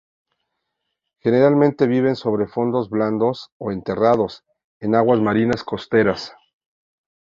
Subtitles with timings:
[1.19, 4.43] Generalmente viven sobre fondos blandos o enterrados,
[4.79, 6.33] en aguas marinas costeras.